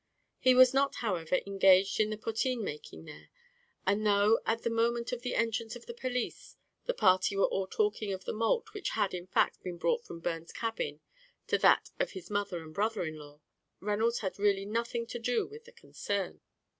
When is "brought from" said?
9.77-10.19